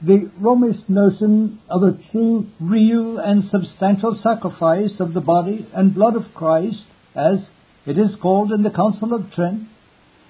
[0.00, 6.14] the Romish notion of a true, real, and substantial sacrifice of the body and blood
[6.14, 7.38] of Christ, as
[7.84, 9.64] it is called in the Council of Trent,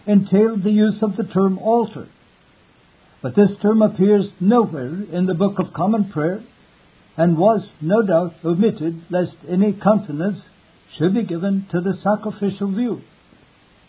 [0.06, 2.08] entailed the use of the term altar.
[3.20, 6.42] But this term appears nowhere in the Book of Common Prayer
[7.16, 10.38] and was no doubt omitted lest any countenance
[10.96, 13.02] should be given to the sacrificial view.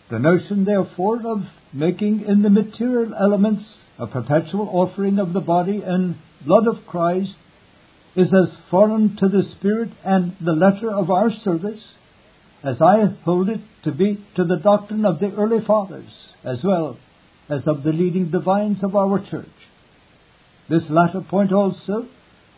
[0.10, 3.64] The notion, therefore, of making in the material elements
[4.00, 7.36] a perpetual offering of the body and blood of Christ
[8.16, 11.94] is as foreign to the spirit and the letter of our service
[12.64, 16.12] as I hold it to be to the doctrine of the early fathers,
[16.44, 16.98] as well
[17.48, 19.46] as of the leading divines of our church.
[20.70, 22.08] This latter point also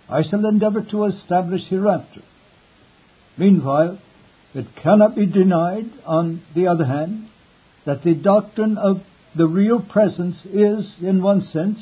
[0.10, 2.22] I shall endeavor to establish hereafter.
[3.38, 4.00] Meanwhile,
[4.54, 7.30] it cannot be denied, on the other hand,
[7.86, 9.02] that the doctrine of
[9.36, 11.80] the real presence is, in one sense,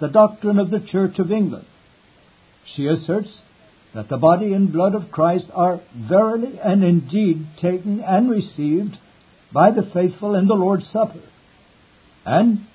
[0.00, 1.66] the doctrine of the Church of England.
[2.74, 3.30] She asserts
[3.94, 8.96] that the body and blood of Christ are verily and indeed taken and received
[9.52, 11.22] by the faithful in the Lord's Supper.
[12.24, 12.66] And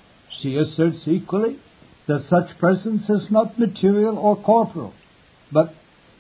[0.41, 1.59] she asserts equally
[2.07, 4.93] that such presence is not material or corporal,
[5.51, 5.73] but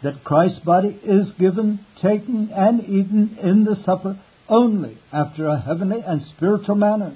[0.03, 6.01] that Christ's body is given, taken, and eaten in the supper only after a heavenly
[6.05, 7.15] and spiritual manner.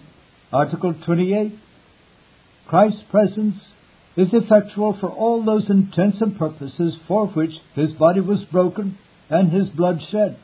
[0.51, 1.53] Article 28.
[2.67, 3.55] Christ's presence
[4.15, 8.97] is effectual for all those intents and purposes for which his body was broken
[9.29, 10.37] and his blood shed.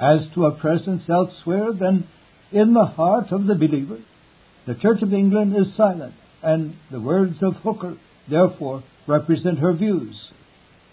[0.00, 2.06] As to a presence elsewhere than
[2.52, 3.98] in the heart of the believer,
[4.66, 7.96] the Church of England is silent, and the words of Hooker,
[8.28, 10.30] therefore, represent her views.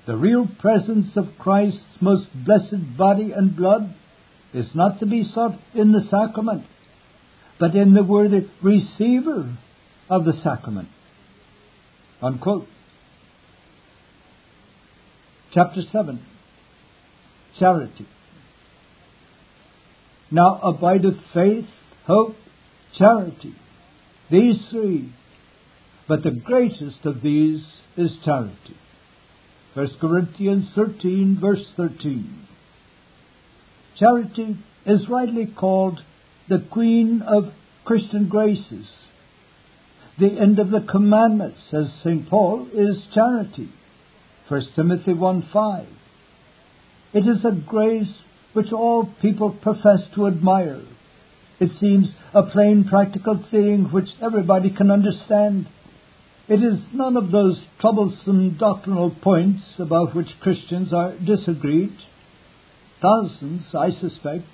[0.06, 3.94] The real presence of Christ's most blessed body and blood
[4.54, 6.66] is not to be sought in the sacrament,
[7.60, 9.58] but in the worthy receiver
[10.10, 10.90] of the sacrament.
[12.22, 12.68] Unquote.
[15.54, 16.20] Chapter 7
[17.60, 18.08] Charity.
[20.32, 21.66] Now abideth faith,
[22.08, 22.36] hope,
[22.98, 23.54] charity.
[24.32, 25.14] These three.
[26.08, 27.64] But the greatest of these
[27.96, 28.78] is charity.
[29.76, 32.48] 1 Corinthians 13, verse 13.
[33.98, 36.00] Charity is rightly called
[36.50, 37.54] the queen of
[37.86, 38.88] Christian graces.
[40.20, 42.30] The end of the commandments, says St.
[42.30, 43.70] Paul, is charity.
[44.48, 45.88] 1 Timothy 1 5.
[47.14, 48.14] It is a grace
[48.54, 50.82] which all people profess to admire.
[51.60, 55.68] It seems a plain practical thing which everybody can understand.
[56.48, 61.94] It is none of those troublesome doctrinal points about which Christians are disagreed.
[63.04, 64.46] Thousands, I suspect,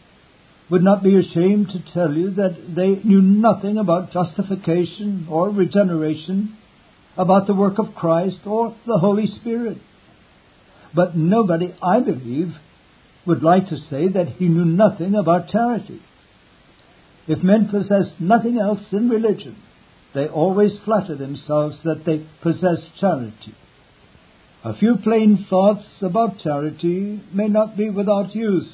[0.72, 6.58] would not be ashamed to tell you that they knew nothing about justification or regeneration,
[7.16, 9.78] about the work of Christ or the Holy Spirit.
[10.96, 12.56] But nobody, I believe,
[13.28, 16.02] would like to say that he knew nothing about charity.
[17.28, 19.56] If men possess nothing else in religion,
[20.16, 23.54] they always flatter themselves that they possess charity.
[24.64, 28.70] A few plain thoughts about charity may not be without use.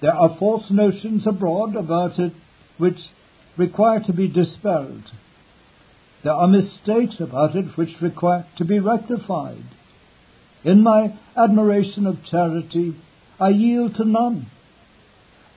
[0.00, 2.32] There are false notions abroad about it
[2.76, 2.98] which
[3.56, 5.04] require to be dispelled.
[6.24, 9.62] There are mistakes about it which require to be rectified.
[10.64, 12.96] In my admiration of charity,
[13.38, 14.46] I yield to none.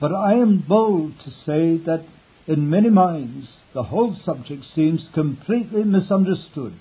[0.00, 2.04] But I am bold to say that
[2.46, 6.74] in many minds the whole subject seems completely misunderstood.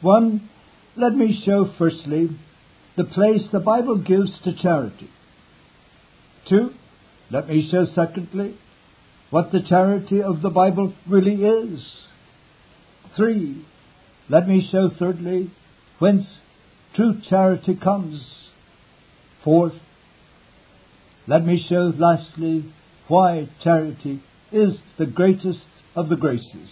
[0.00, 0.48] One
[0.96, 2.28] let me show firstly
[2.96, 5.10] the place the Bible gives to charity.
[6.48, 6.70] Two,
[7.30, 8.56] let me show secondly
[9.30, 11.84] what the charity of the Bible really is.
[13.16, 13.64] Three,
[14.28, 15.50] let me show thirdly
[15.98, 16.26] whence
[16.94, 18.24] true charity comes.
[19.42, 19.74] Fourth,
[21.26, 22.72] let me show lastly
[23.08, 24.22] why charity
[24.52, 25.64] is the greatest
[25.96, 26.70] of the graces.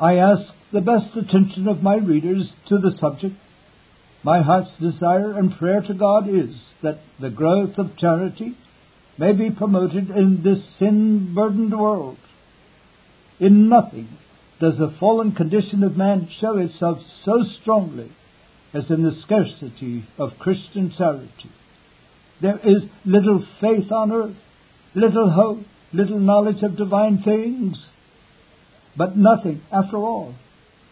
[0.00, 3.36] I ask the best attention of my readers to the subject.
[4.24, 8.56] My heart's desire and prayer to God is that the growth of charity
[9.16, 12.18] may be promoted in this sin burdened world.
[13.38, 14.08] In nothing
[14.60, 18.10] does the fallen condition of man show itself so strongly
[18.72, 21.52] as in the scarcity of Christian charity.
[22.42, 24.36] There is little faith on earth,
[24.96, 27.78] little hope, little knowledge of divine things,
[28.96, 30.34] but nothing, after all,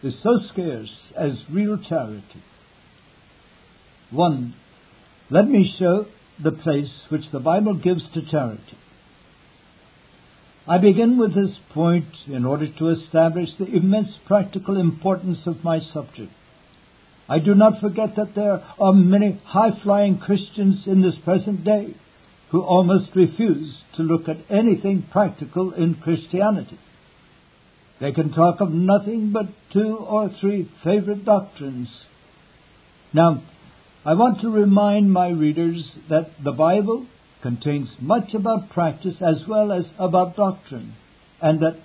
[0.03, 2.43] is so scarce as real charity.
[4.11, 4.55] 1.
[5.29, 6.05] Let me show
[6.43, 8.77] the place which the Bible gives to charity.
[10.67, 15.79] I begin with this point in order to establish the immense practical importance of my
[15.79, 16.31] subject.
[17.27, 21.95] I do not forget that there are many high flying Christians in this present day
[22.51, 26.77] who almost refuse to look at anything practical in Christianity.
[27.99, 31.89] They can talk of nothing but two or three favorite doctrines.
[33.13, 33.43] Now,
[34.05, 37.05] I want to remind my readers that the Bible
[37.41, 40.95] contains much about practice as well as about doctrine,
[41.41, 41.77] and that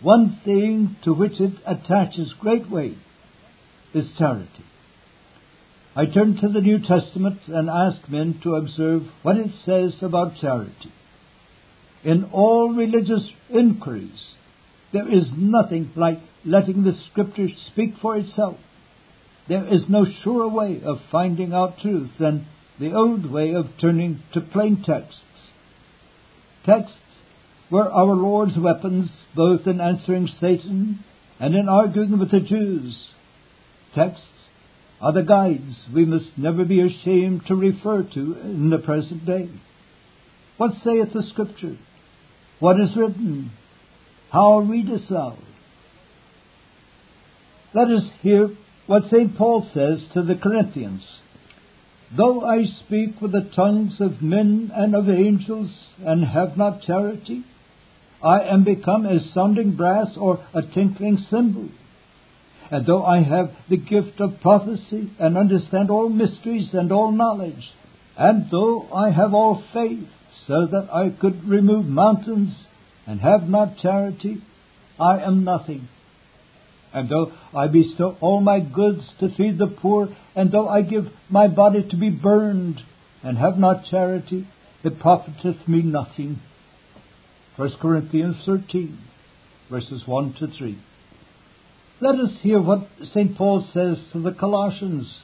[0.00, 2.98] one thing to which it attaches great weight
[3.94, 4.64] is charity.
[5.94, 10.36] I turn to the New Testament and ask men to observe what it says about
[10.40, 10.92] charity.
[12.02, 14.34] In all religious inquiries,
[14.92, 18.56] there is nothing like letting the Scripture speak for itself.
[19.48, 22.46] There is no surer way of finding out truth than
[22.78, 25.20] the old way of turning to plain texts.
[26.64, 26.98] Texts
[27.70, 31.04] were our Lord's weapons both in answering Satan
[31.40, 32.96] and in arguing with the Jews.
[33.94, 34.26] Texts
[35.00, 39.50] are the guides we must never be ashamed to refer to in the present day.
[40.56, 41.76] What saith the Scripture?
[42.60, 43.50] What is written?
[44.32, 45.36] How readest thou?
[47.74, 48.48] Let us hear
[48.86, 49.36] what St.
[49.36, 51.02] Paul says to the Corinthians.
[52.16, 55.70] Though I speak with the tongues of men and of angels
[56.02, 57.44] and have not charity,
[58.22, 61.68] I am become as sounding brass or a tinkling cymbal.
[62.70, 67.70] And though I have the gift of prophecy and understand all mysteries and all knowledge,
[68.16, 70.08] and though I have all faith
[70.46, 72.54] so that I could remove mountains
[73.06, 74.42] and have not charity,
[74.98, 75.88] I am nothing.
[76.94, 81.06] And though I bestow all my goods to feed the poor, and though I give
[81.30, 82.82] my body to be burned,
[83.22, 84.46] and have not charity,
[84.84, 86.40] it profiteth me nothing.
[87.56, 88.98] 1 Corinthians 13,
[89.70, 90.78] verses 1 to 3.
[92.00, 93.36] Let us hear what St.
[93.36, 95.20] Paul says to the Colossians.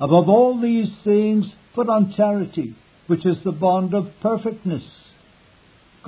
[0.00, 2.74] Above all these things, put on charity,
[3.06, 4.84] which is the bond of perfectness.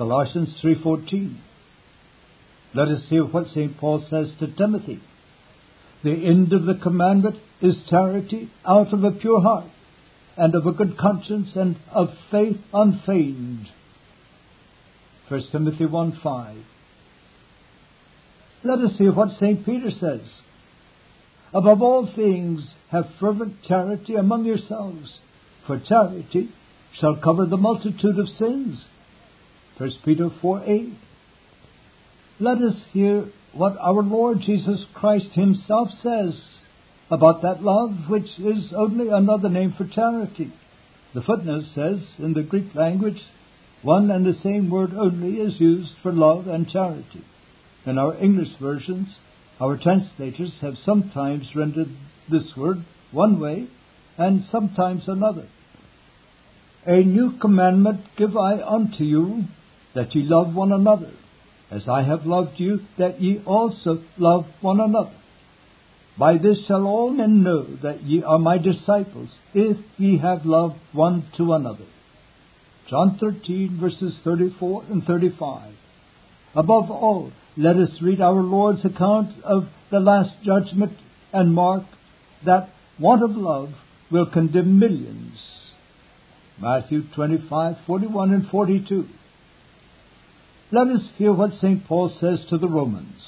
[0.01, 1.37] Colossians 3:14.
[2.73, 3.77] Let us hear what St.
[3.77, 4.99] Paul says to Timothy.
[6.01, 9.69] The end of the commandment is charity out of a pure heart,
[10.35, 13.69] and of a good conscience, and of faith unfeigned.
[15.27, 16.57] 1 Timothy 1 5.
[18.63, 19.63] Let us hear what St.
[19.63, 20.21] Peter says.
[21.53, 25.19] Above all things, have fervent charity among yourselves,
[25.67, 26.49] for charity
[26.99, 28.83] shall cover the multitude of sins.
[29.77, 30.93] 1 Peter 4 8.
[32.39, 36.39] Let us hear what our Lord Jesus Christ Himself says
[37.09, 40.53] about that love which is only another name for charity.
[41.13, 43.21] The footnote says in the Greek language,
[43.81, 47.25] one and the same word only is used for love and charity.
[47.85, 49.17] In our English versions,
[49.59, 51.89] our translators have sometimes rendered
[52.29, 53.67] this word one way
[54.17, 55.47] and sometimes another.
[56.85, 59.43] A new commandment give I unto you,
[59.95, 61.11] that ye love one another,
[61.69, 65.15] as I have loved you, that ye also love one another.
[66.17, 70.75] By this shall all men know that ye are my disciples, if ye have love
[70.91, 71.85] one to another.
[72.89, 75.73] John 13, verses 34 and 35.
[76.55, 80.97] Above all, let us read our Lord's account of the Last Judgment
[81.31, 81.83] and mark
[82.45, 83.69] that want of love
[84.11, 85.37] will condemn millions.
[86.59, 89.07] Matthew 25, 41 and 42.
[90.71, 91.85] Let us hear what St.
[91.85, 93.21] Paul says to the Romans.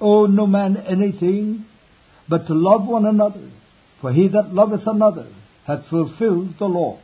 [0.00, 1.66] Owe no man anything
[2.28, 3.50] but to love one another,
[4.00, 5.26] for he that loveth another
[5.66, 7.00] hath fulfilled the law.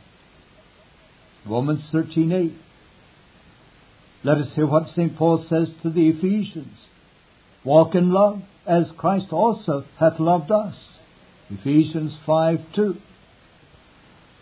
[1.45, 2.53] Romans 13:8.
[4.23, 5.15] Let us hear what St.
[5.15, 6.87] Paul says to the Ephesians.
[7.63, 10.75] Walk in love, as Christ also hath loved us.
[11.51, 12.97] Ephesians 5 2.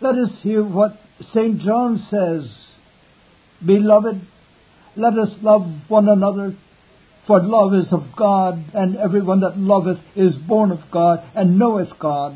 [0.00, 0.98] Let us hear what
[1.34, 1.60] St.
[1.60, 2.50] John says.
[3.64, 4.26] Beloved,
[4.96, 6.56] let us love one another,
[7.26, 11.98] for love is of God, and everyone that loveth is born of God, and knoweth
[11.98, 12.34] God.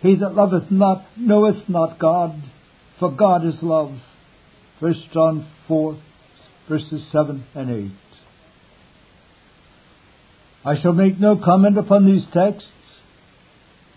[0.00, 2.42] He that loveth not knoweth not God,
[2.98, 3.98] for God is love.
[4.80, 5.98] 1 John 4
[6.68, 7.90] verses 7 and 8.
[10.64, 12.70] I shall make no comment upon these texts.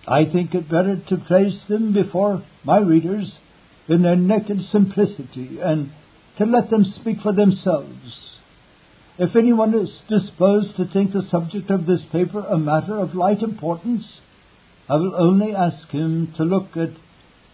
[0.08, 3.38] I think it better to place them before my readers
[3.88, 5.92] in their naked simplicity and
[6.42, 8.18] to let them speak for themselves.
[9.20, 13.44] If anyone is disposed to think the subject of this paper a matter of light
[13.44, 14.04] importance,
[14.90, 16.90] I will only ask him to look at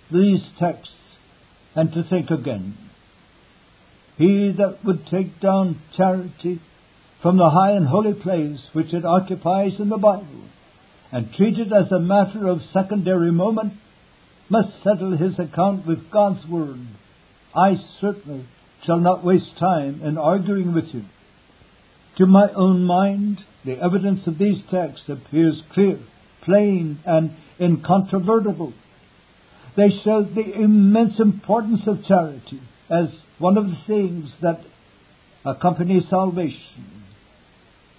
[0.10, 0.96] these texts
[1.75, 2.77] and to think again.
[4.17, 6.62] He that would take down charity
[7.22, 10.46] from the high and holy place which it occupies in the Bible
[11.12, 13.74] and treat it as a matter of secondary moment
[14.50, 16.88] must settle his account with God's Word.
[17.53, 18.46] I certainly
[18.86, 21.03] shall not waste time in arguing with you.
[22.17, 26.00] To my own mind, the evidence of these texts appears clear,
[26.43, 28.74] plain, and incontrovertible.
[29.75, 34.62] They show the immense importance of charity as one of the things that
[35.46, 37.03] accompany salvation.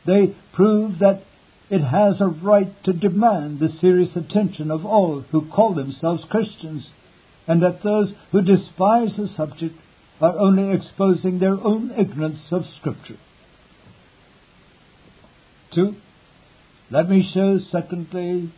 [0.07, 1.23] They prove that
[1.71, 6.89] it has a right to demand the serious attention of all who call themselves Christians,
[7.47, 9.77] and that those who despise the subject
[10.21, 13.19] are only exposing their own ignorance of Scripture.
[15.75, 15.95] Two,
[16.91, 18.53] let me show, secondly,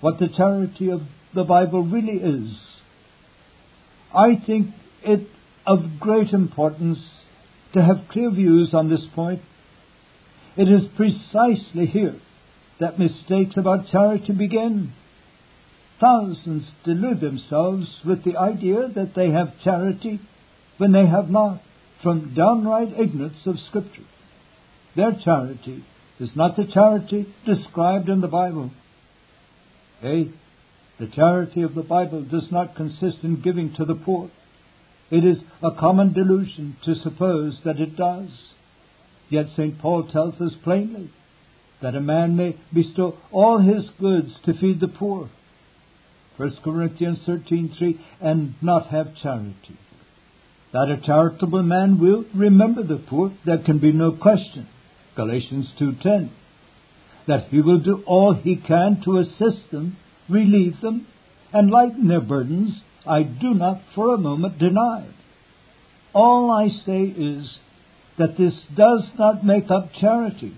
[0.00, 1.02] what the charity of
[1.34, 2.58] the Bible really is.
[4.12, 4.68] I think
[5.02, 5.28] it
[5.66, 6.98] of great importance
[7.74, 9.42] to have clear views on this point.
[10.56, 12.16] It is precisely here
[12.80, 14.92] that mistakes about charity begin.
[16.00, 20.20] Thousands delude themselves with the idea that they have charity
[20.80, 21.60] when they have not,
[22.02, 24.06] from downright ignorance of Scripture.
[24.96, 25.84] Their charity
[26.18, 28.70] is not the charity described in the Bible.
[30.02, 30.32] A.
[30.98, 34.30] The charity of the Bible does not consist in giving to the poor.
[35.10, 38.30] It is a common delusion to suppose that it does.
[39.28, 39.78] Yet St.
[39.80, 41.10] Paul tells us plainly
[41.82, 45.28] that a man may bestow all his goods to feed the poor.
[46.38, 49.76] 1 Corinthians 13:3 and not have charity.
[50.72, 54.68] That a charitable man will remember the poor, there can be no question.
[55.16, 56.30] Galatians 2:10.
[57.26, 59.96] That he will do all he can to assist them,
[60.28, 61.06] relieve them,
[61.52, 65.06] and lighten their burdens, I do not for a moment deny.
[66.12, 67.58] All I say is
[68.18, 70.54] that this does not make up charity.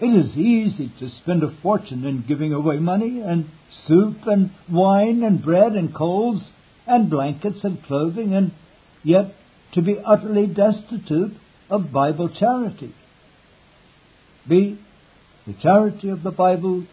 [0.00, 3.48] It is easy to spend a fortune in giving away money and
[3.86, 6.42] soup and wine and bread and coals
[6.86, 8.50] and blankets and clothing and
[9.02, 9.34] yet
[9.74, 11.34] to be utterly destitute
[11.70, 12.94] of Bible charity.
[14.48, 14.78] B.
[15.46, 16.86] The charity of the Bible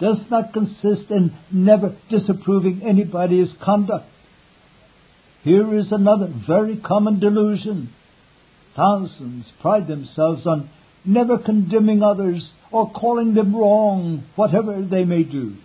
[0.00, 4.06] does not consist in never disapproving anybody's conduct.
[5.42, 7.90] Here is another very common delusion.
[8.76, 10.70] Thousands pride themselves on
[11.04, 15.56] never condemning others or calling them wrong, whatever they may do.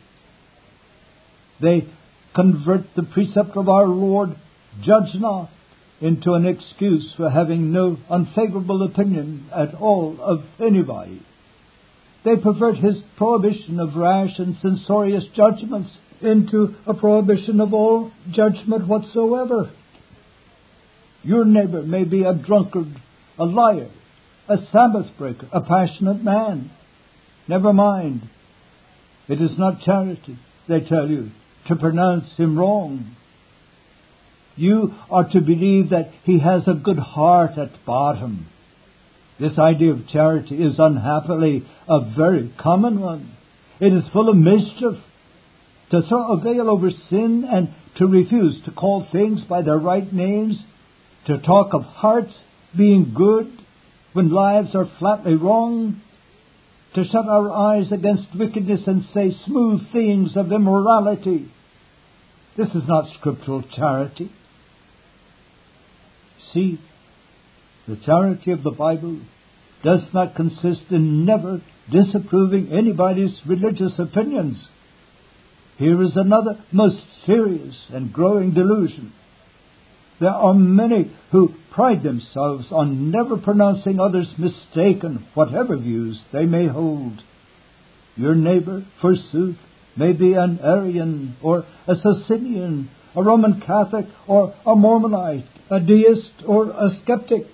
[1.61, 1.87] They
[2.35, 4.35] convert the precept of our Lord,
[4.81, 5.49] judge not,
[6.03, 11.25] into an excuse for having no unfavorable opinion at all of anybody.
[12.25, 15.91] They pervert his prohibition of rash and censorious judgments
[16.21, 19.71] into a prohibition of all judgment whatsoever.
[21.23, 23.01] Your neighbor may be a drunkard,
[23.39, 23.89] a liar,
[24.49, 26.69] a Sabbath breaker, a passionate man.
[27.47, 28.29] Never mind.
[29.29, 31.31] It is not charity, they tell you,
[31.67, 33.15] to pronounce him wrong.
[34.55, 38.47] You are to believe that he has a good heart at bottom.
[39.39, 43.35] This idea of charity is unhappily a very common one.
[43.79, 45.01] It is full of mischief.
[45.91, 50.11] To throw a veil over sin and to refuse to call things by their right
[50.11, 50.63] names,
[51.27, 52.33] to talk of hearts
[52.75, 53.51] being good
[54.13, 56.01] when lives are flatly wrong,
[56.95, 61.51] to shut our eyes against wickedness and say smooth things of immorality.
[62.55, 64.31] This is not scriptural charity.
[66.51, 66.79] C,
[67.87, 69.19] the charity of the Bible
[69.83, 74.57] does not consist in never disapproving anybody's religious opinions.
[75.77, 79.13] Here is another most serious and growing delusion.
[80.19, 86.67] There are many who pride themselves on never pronouncing others mistaken, whatever views they may
[86.67, 87.21] hold.
[88.15, 89.57] Your neighbor, forsooth,
[89.97, 96.43] may be an Arian or a Socinian, a Roman Catholic or a Mormonite, a deist
[96.47, 97.45] or a skeptic,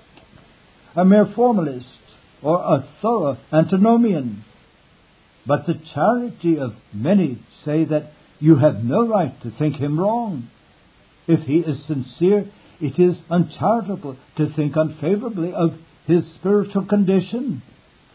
[0.96, 1.88] a mere formalist
[2.42, 4.44] or a thorough antinomian.
[5.46, 10.50] But the charity of many say that you have no right to think him wrong.
[11.28, 12.50] If he is sincere,
[12.80, 15.74] it is uncharitable to think unfavorably of
[16.08, 17.62] his spiritual condition.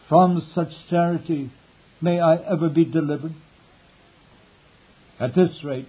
[0.09, 1.51] From such charity
[2.01, 3.33] may I ever be delivered.
[5.19, 5.87] At this rate,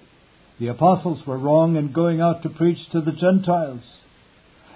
[0.58, 3.82] the apostles were wrong in going out to preach to the Gentiles.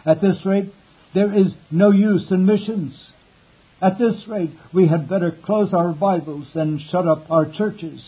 [0.05, 0.73] At this rate,
[1.15, 2.99] there is no use in missions.
[3.83, 8.01] At this rate, we had better close our Bibles and shut up our churches.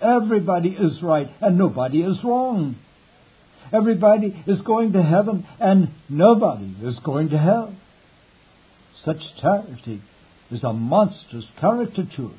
[0.00, 2.76] Everybody is right and nobody is wrong.
[3.72, 7.74] everybody is going to heaven and nobody is going to hell.
[9.04, 10.02] Such charity
[10.50, 12.36] is a monstrous caricature.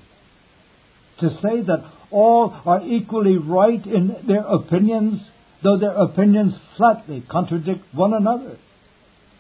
[1.24, 5.22] To say that all are equally right in their opinions,
[5.64, 8.58] though their opinions flatly contradict one another.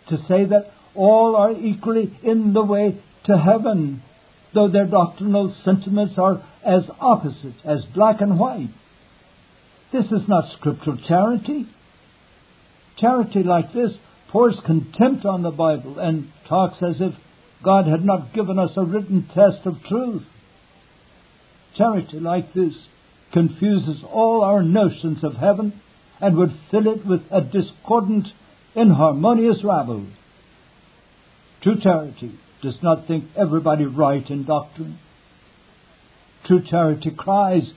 [0.07, 4.01] To say that all are equally in the way to heaven,
[4.53, 8.69] though their doctrinal sentiments are as opposite as black and white.
[9.91, 11.67] This is not scriptural charity.
[12.97, 13.91] Charity like this
[14.29, 17.13] pours contempt on the Bible and talks as if
[17.61, 20.23] God had not given us a written test of truth.
[21.77, 22.73] Charity like this
[23.31, 25.81] confuses all our notions of heaven
[26.21, 28.27] and would fill it with a discordant,
[28.75, 30.05] inharmonious rabble.
[31.61, 34.99] True charity does not think everybody right in doctrine.
[36.45, 37.71] True charity cries,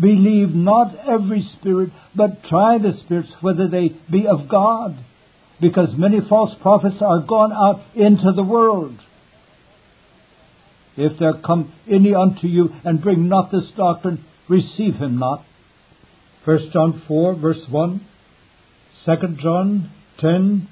[0.00, 4.96] Believe not every spirit, but try the spirits whether they be of God,
[5.60, 8.96] because many false prophets are gone out into the world.
[10.98, 15.44] If there come any unto you and bring not this doctrine, receive him not.
[16.44, 18.00] 1 John 4, verse 1,
[19.06, 20.68] 2 John 10.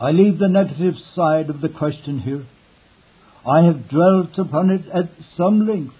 [0.00, 2.46] I leave the negative side of the question here.
[3.44, 5.94] I have dwelt upon it at some length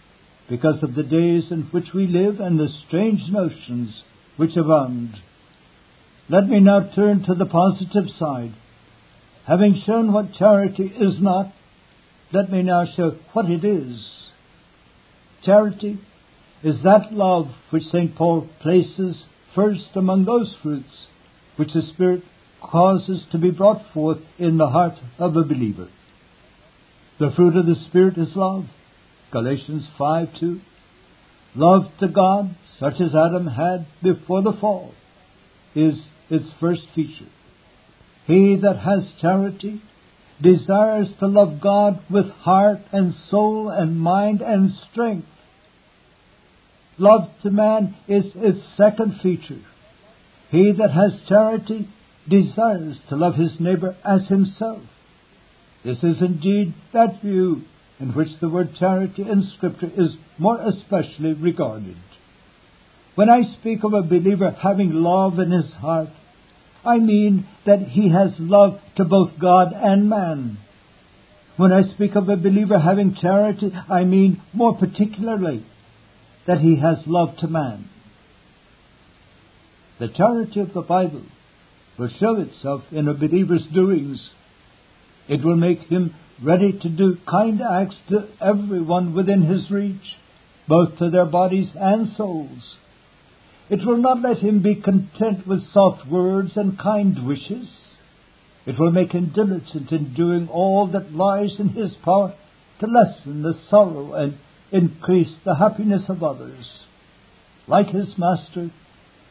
[0.48, 4.04] because of the days in which we live and the strange notions
[4.36, 5.16] which abound.
[6.28, 8.54] Let me now turn to the positive side.
[9.46, 11.52] Having shown what charity is not,
[12.32, 14.04] let me now show what it is.
[15.44, 16.00] Charity
[16.62, 18.14] is that love which St.
[18.14, 21.06] Paul places first among those fruits
[21.56, 22.22] which the Spirit
[22.62, 25.88] causes to be brought forth in the heart of a believer.
[27.18, 28.66] The fruit of the Spirit is love.
[29.32, 30.60] Galatians 5 2.
[31.54, 34.94] Love to God, such as Adam had before the fall,
[35.74, 35.94] is
[36.30, 37.28] its first feature.
[38.26, 39.82] He that has charity
[40.40, 45.28] desires to love God with heart and soul and mind and strength.
[46.98, 49.60] Love to man is its second feature.
[50.50, 51.88] He that has charity
[52.28, 54.82] desires to love his neighbor as himself.
[55.84, 57.62] This is indeed that view
[57.98, 61.96] in which the word charity in Scripture is more especially regarded.
[63.14, 66.08] When I speak of a believer having love in his heart,
[66.84, 70.58] I mean that he has love to both God and man.
[71.56, 75.64] When I speak of a believer having charity, I mean more particularly
[76.46, 77.88] that he has love to man.
[80.00, 81.24] The charity of the Bible
[81.98, 84.30] will show itself in a believer's doings.
[85.28, 90.16] It will make him ready to do kind acts to everyone within his reach,
[90.66, 92.76] both to their bodies and souls.
[93.70, 97.68] It will not let him be content with soft words and kind wishes.
[98.66, 102.34] It will make him diligent in doing all that lies in his power
[102.80, 104.38] to lessen the sorrow and
[104.70, 106.68] increase the happiness of others.
[107.66, 108.70] Like his master,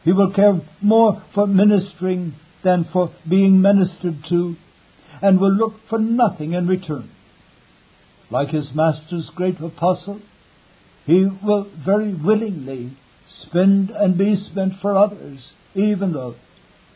[0.04, 4.56] he will care more for ministering than for being ministered to
[5.20, 7.10] and will look for nothing in return.
[8.30, 10.20] Like his master's great apostle,
[11.06, 12.96] he will very willingly
[13.42, 15.38] spend and be spent for others,
[15.74, 16.34] even though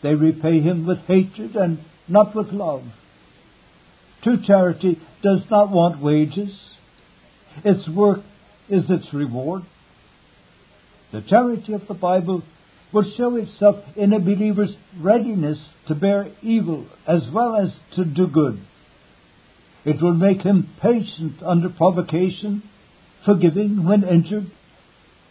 [0.02, 2.84] they repay him with hatred and not with love.
[4.22, 6.50] True charity does not want wages.
[7.64, 8.20] Its work
[8.68, 9.62] is its reward.
[11.12, 12.42] The charity of the Bible
[12.92, 18.26] will show itself in a believer's readiness to bear evil as well as to do
[18.26, 18.60] good.
[19.84, 22.62] It will make him patient under provocation,
[23.24, 24.50] forgiving when injured,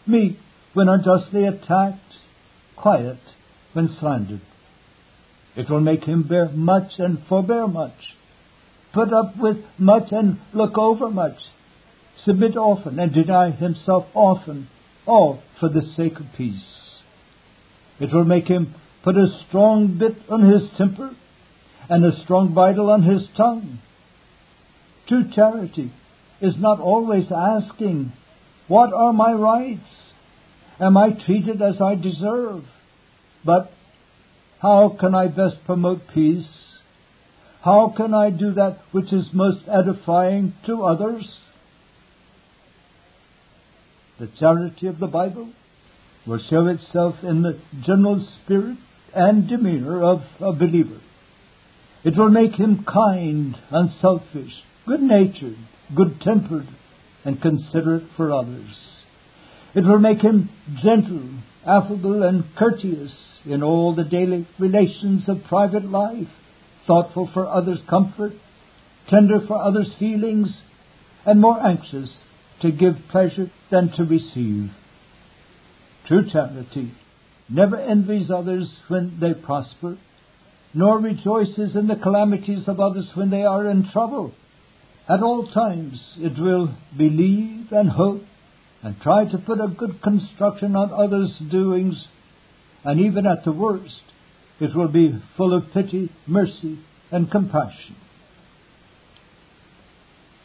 [0.06, 0.38] meek
[0.76, 2.18] when unjustly attacked,
[2.76, 3.16] quiet
[3.72, 4.42] when slandered.
[5.56, 8.14] It will make him bear much and forbear much,
[8.92, 11.38] put up with much and look over much,
[12.26, 14.68] submit often and deny himself often,
[15.06, 17.00] all for the sake of peace.
[17.98, 21.16] It will make him put a strong bit on his temper
[21.88, 23.78] and a strong bridle on his tongue.
[25.08, 25.90] True charity
[26.42, 28.12] is not always asking,
[28.68, 29.88] What are my rights?
[30.78, 32.64] Am I treated as I deserve?
[33.44, 33.70] But,
[34.60, 36.48] How can I best promote peace?
[37.62, 41.40] How can I do that which is most edifying to others?
[44.18, 45.50] The charity of the Bible
[46.26, 48.78] will show itself in the general spirit
[49.14, 51.00] and demeanor of a believer.
[52.02, 54.52] It will make him kind, unselfish,
[54.86, 55.58] good natured,
[55.94, 56.68] good tempered,
[57.24, 58.95] and considerate for others.
[59.76, 60.48] It will make him
[60.82, 61.20] gentle
[61.66, 63.12] affable and courteous
[63.44, 66.28] in all the daily relations of private life,
[66.86, 68.32] thoughtful for others' comfort,
[69.10, 70.48] tender for others' feelings,
[71.26, 72.10] and more anxious
[72.62, 74.70] to give pleasure than to receive.
[76.06, 76.92] True charity
[77.50, 79.98] never envies others when they prosper,
[80.72, 84.32] nor rejoices in the calamities of others when they are in trouble.
[85.06, 88.22] At all times it will believe and hope
[88.86, 92.06] and try to put a good construction on others' doings,
[92.84, 94.00] and even at the worst,
[94.60, 96.78] it will be full of pity, mercy,
[97.10, 97.96] and compassion.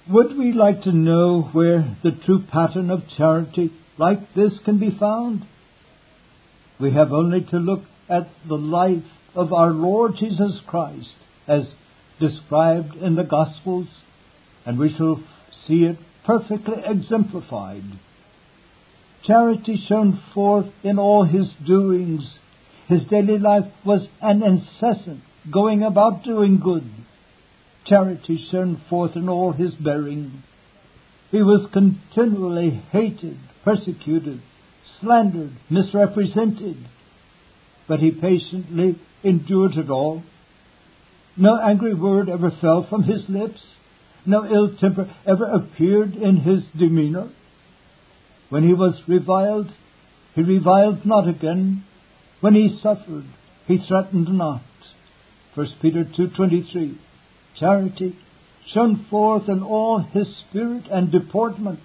[0.10, 4.98] Would we like to know where the true pattern of charity like this can be
[5.00, 5.46] found?
[6.80, 9.04] We have only to look at the life
[9.36, 11.14] of our Lord Jesus Christ
[11.48, 11.66] as
[12.20, 13.88] described in the Gospels,
[14.66, 15.22] and we shall
[15.68, 17.84] see it perfectly exemplified.
[19.26, 22.40] Charity shone forth in all his doings.
[22.88, 26.90] His daily life was an incessant going about doing good.
[27.86, 30.44] Charity shone forth in all his bearing.
[31.32, 34.42] He was continually hated, persecuted,
[35.00, 36.78] slandered, misrepresented,
[37.88, 40.24] but he patiently endured it all.
[41.38, 43.62] No angry word ever fell from his lips.
[44.26, 47.30] No ill temper ever appeared in his demeanor.
[48.52, 49.72] When he was reviled,
[50.36, 51.86] he reviled not again.
[52.42, 53.24] When he suffered,
[53.66, 54.62] he threatened not.
[55.56, 56.98] 1 Peter 2.23
[57.58, 58.14] Charity
[58.74, 61.80] shone forth in all his spirit and deportment.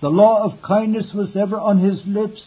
[0.00, 2.42] The law of kindness was ever on his lips.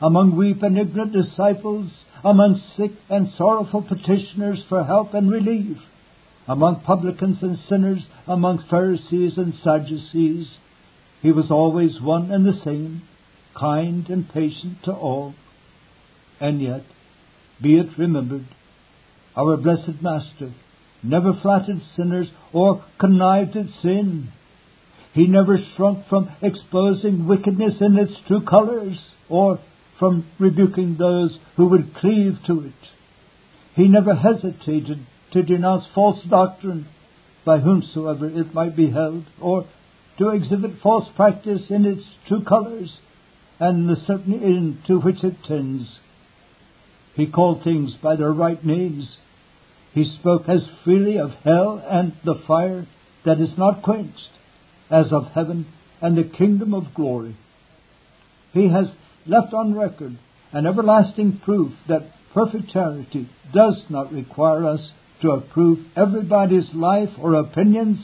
[0.00, 1.90] Among weak and ignorant disciples,
[2.24, 5.76] among sick and sorrowful petitioners for help and relief,
[6.48, 10.48] among publicans and sinners, among Pharisees and Sadducees,
[11.22, 13.02] he was always one and the same,
[13.58, 15.34] kind and patient to all.
[16.40, 16.82] And yet,
[17.62, 18.46] be it remembered,
[19.36, 20.52] our blessed Master
[21.02, 24.32] never flattered sinners or connived at sin.
[25.12, 28.98] He never shrunk from exposing wickedness in its true colors
[29.28, 29.60] or
[29.98, 32.72] from rebuking those who would cleave to it.
[33.74, 36.86] He never hesitated to denounce false doctrine
[37.44, 39.66] by whomsoever it might be held, or
[40.18, 42.98] to exhibit false practice in its true colors
[43.58, 45.98] and the certain end to which it tends.
[47.14, 49.16] He called things by their right names.
[49.92, 52.86] He spoke as freely of hell and the fire
[53.24, 54.30] that is not quenched
[54.90, 55.66] as of heaven
[56.00, 57.36] and the kingdom of glory.
[58.52, 58.86] He has
[59.26, 60.18] left on record
[60.52, 64.90] an everlasting proof that perfect charity does not require us
[65.22, 67.98] to approve everybody's life or opinions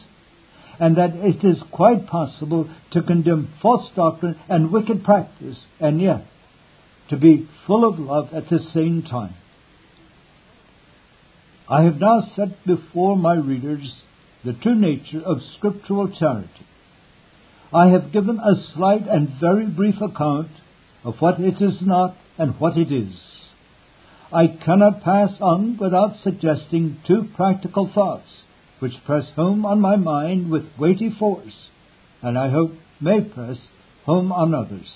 [0.79, 6.25] and that it is quite possible to condemn false doctrine and wicked practice, and yet
[7.11, 9.35] to be full of love at the same time.
[11.69, 14.03] I have now set before my readers
[14.45, 16.67] the true nature of scriptural charity.
[17.73, 20.51] I have given a slight and very brief account
[21.05, 23.15] of what it is not and what it is.
[24.33, 28.29] I cannot pass on without suggesting two practical thoughts
[28.83, 31.69] which press home on my mind with weighty force,
[32.21, 33.57] and I hope may press
[34.05, 34.89] home on others.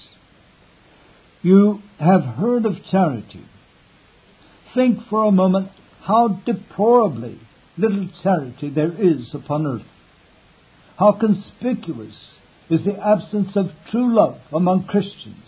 [1.41, 3.45] You have heard of charity.
[4.75, 5.71] Think for a moment
[6.03, 7.39] how deplorably
[7.79, 9.87] little charity there is upon earth.
[10.99, 12.17] How conspicuous
[12.69, 15.47] is the absence of true love among Christians.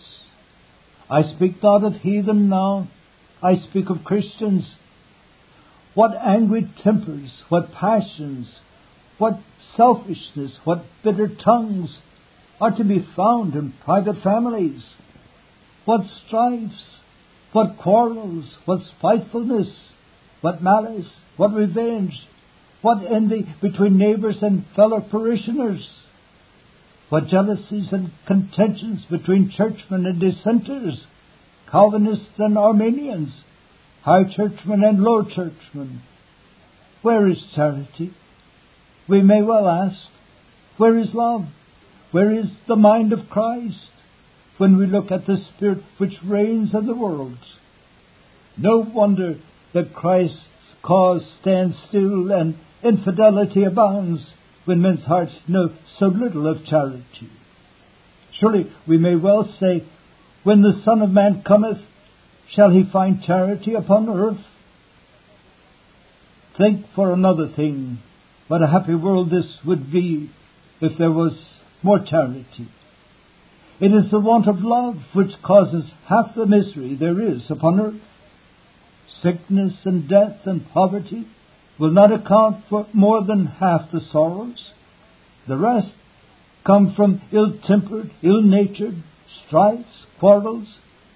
[1.09, 2.87] I speak not of heathen now,
[3.43, 4.63] I speak of Christians
[5.99, 8.47] what angry tempers, what passions,
[9.17, 9.37] what
[9.75, 11.99] selfishness, what bitter tongues
[12.61, 14.81] are to be found in private families.
[15.83, 17.01] What strifes,
[17.51, 19.67] what quarrels, what spitefulness,
[20.39, 22.13] what malice, what revenge,
[22.81, 25.85] what envy between neighbors and fellow parishioners,
[27.09, 31.07] what jealousies and contentions between churchmen and dissenters,
[31.69, 33.43] Calvinists and Arminians,
[34.09, 36.01] high churchmen and low churchmen.
[37.03, 38.11] Where is charity?
[39.07, 39.97] We may well ask,
[40.77, 41.45] where is love?
[42.11, 43.91] Where is the mind of Christ
[44.57, 47.37] when we look at the Spirit which reigns in the world?
[48.57, 49.35] No wonder
[49.75, 50.37] that Christ's
[50.81, 54.25] cause stands still and infidelity abounds
[54.65, 55.69] when men's hearts know
[55.99, 57.29] so little of charity.
[58.39, 59.83] Surely we may well say,
[60.43, 61.77] When the Son of Man cometh,
[62.55, 64.43] Shall he find charity upon earth?
[66.57, 67.99] Think for another thing
[68.47, 70.31] what a happy world this would be
[70.81, 71.33] if there was
[71.83, 72.67] more charity.
[73.79, 78.01] It is the want of love which causes half the misery there is upon earth.
[79.21, 81.27] Sickness and death and poverty
[81.79, 84.71] will not account for more than half the sorrows.
[85.47, 85.93] The rest
[86.65, 89.01] come from ill tempered, ill natured,
[89.47, 90.67] strifes, quarrels,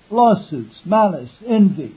[0.10, 1.96] lawsuits, malice, envy,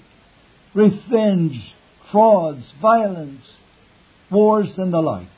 [0.75, 1.75] revenge,
[2.11, 3.45] frauds, violence,
[4.31, 5.29] wars, and the like.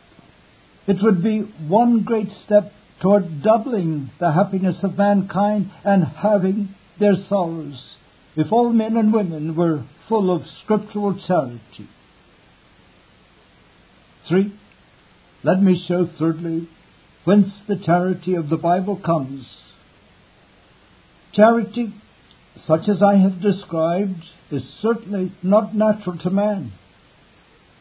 [0.87, 7.15] It would be one great step toward doubling the happiness of mankind and halving their
[7.29, 7.81] sorrows
[8.37, 11.89] if all men and women were full of scriptural charity.
[14.29, 14.57] Three,
[15.43, 16.69] let me show thirdly
[17.25, 19.45] whence the charity of the Bible comes.
[21.35, 21.93] Charity,
[22.67, 26.73] such as I have described, is certainly not natural to man.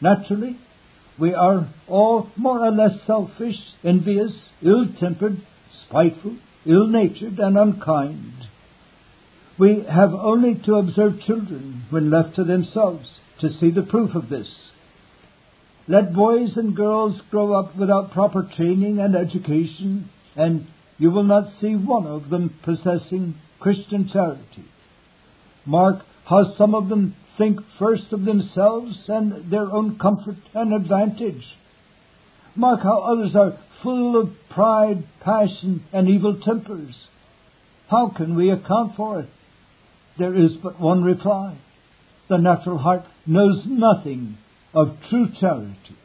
[0.01, 0.57] Naturally,
[1.19, 5.41] we are all more or less selfish, envious, ill tempered,
[5.87, 8.33] spiteful, ill natured, and unkind.
[9.57, 13.07] We have only to observe children when left to themselves
[13.41, 14.47] to see the proof of this.
[15.87, 21.59] Let boys and girls grow up without proper training and education, and you will not
[21.59, 24.65] see one of them possessing Christian charity.
[25.65, 31.43] Mark how some of them think first of themselves and their own comfort and advantage.
[32.55, 36.95] Mark how others are full of pride, passion, and evil tempers.
[37.89, 39.29] How can we account for it?
[40.17, 41.57] There is but one reply.
[42.27, 44.37] The natural heart knows nothing
[44.73, 45.95] of true charity.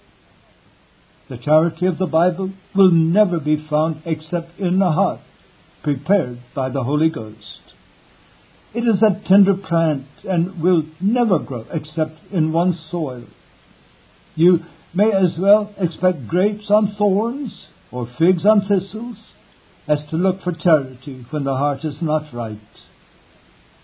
[1.28, 5.20] The charity of the Bible will never be found except in the heart,
[5.82, 7.60] prepared by the Holy Ghost.
[8.74, 13.24] It is a tender plant and will never grow except in one soil.
[14.34, 14.60] You
[14.94, 19.16] may as well expect grapes on thorns or figs on thistles
[19.86, 22.58] as to look for charity when the heart is not right.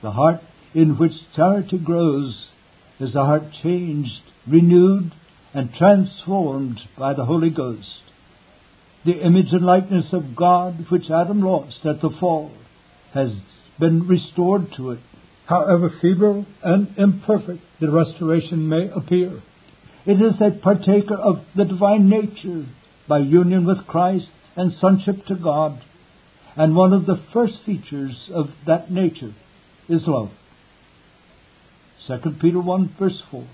[0.02, 0.40] The heart
[0.74, 2.46] in which charity grows
[3.00, 5.12] is a heart changed, renewed,
[5.52, 8.07] and transformed by the Holy Ghost.
[9.08, 12.52] The image and likeness of God which Adam lost at the fall
[13.14, 13.30] has
[13.80, 14.98] been restored to it,
[15.46, 19.42] however feeble and imperfect the restoration may appear.
[20.04, 22.66] It is a partaker of the divine nature
[23.08, 25.82] by union with Christ and sonship to God,
[26.54, 29.32] and one of the first features of that nature
[29.88, 30.32] is love.
[32.06, 33.48] 2 Peter 1 verse 4.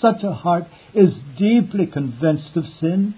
[0.00, 3.16] Such a heart is deeply convinced of sin,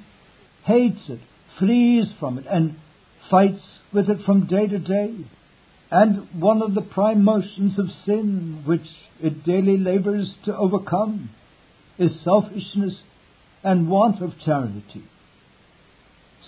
[0.65, 1.21] hates it,
[1.59, 2.77] flees from it, and
[3.31, 5.15] fights with it from day to day.
[5.91, 8.87] And one of the prime motions of sin which
[9.21, 11.31] it daily labors to overcome
[11.99, 13.03] is selfishness
[13.63, 15.05] and want of charity.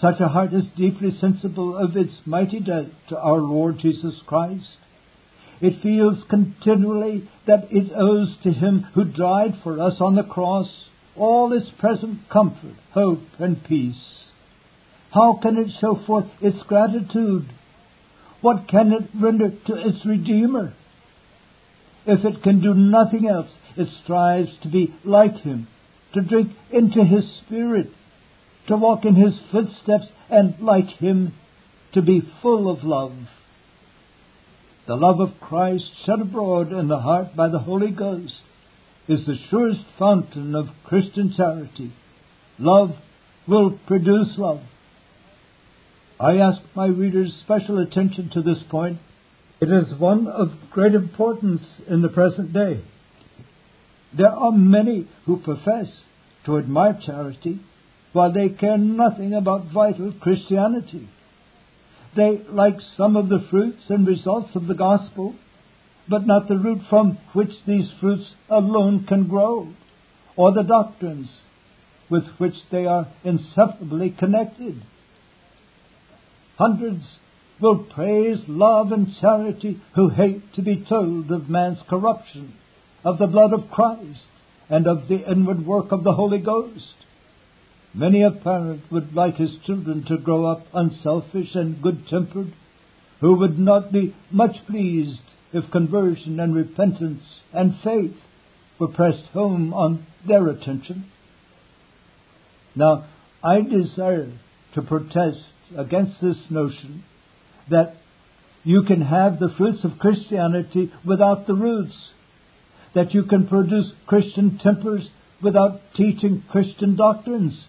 [0.01, 4.79] Such a heart is deeply sensible of its mighty debt to our Lord Jesus Christ.
[5.61, 10.69] It feels continually that it owes to Him who died for us on the cross
[11.17, 14.23] all its present comfort, hope, and peace.
[15.11, 17.53] How can it show forth its gratitude?
[18.41, 20.75] What can it render to its Redeemer?
[22.07, 25.69] If it can do nothing else, it strives to be like Him,
[26.15, 27.91] to drink into His Spirit,
[28.69, 31.35] to walk in His footsteps, and like Him,
[31.93, 33.13] to be full of love.
[34.89, 38.41] The love of Christ shed abroad in the heart by the Holy Ghost
[39.09, 41.93] is the surest fountain of Christian charity.
[42.59, 42.91] Love
[43.49, 44.61] will produce love.
[46.21, 48.99] I ask my readers special attention to this point.
[49.61, 52.83] It is one of great importance in the present day.
[54.17, 55.87] There are many who profess
[56.47, 57.61] to admire charity
[58.13, 61.09] while they care nothing about vital Christianity.
[62.15, 65.35] They like some of the fruits and results of the gospel,
[66.09, 69.69] but not the root from which these fruits alone can grow,
[70.37, 71.29] or the doctrines
[72.11, 74.83] with which they are inseparably connected.
[76.59, 77.05] Hundreds
[77.61, 82.55] will praise love and charity who hate to be told of man's corruption,
[83.05, 84.21] of the blood of Christ,
[84.69, 86.95] and of the inward work of the Holy Ghost.
[87.95, 92.53] Many a parent would like his children to grow up unselfish and good tempered,
[93.21, 95.21] who would not be much pleased
[95.53, 98.17] if conversion and repentance and faith
[98.79, 101.05] were pressed home on their attention.
[102.75, 103.07] Now,
[103.43, 104.33] I desire
[104.75, 105.39] to protest
[105.77, 107.05] against this notion
[107.71, 107.97] that
[108.65, 111.95] you can have the fruits of Christianity without the roots,
[112.95, 115.09] that you can produce Christian tempers
[115.43, 117.67] without teaching Christian doctrines,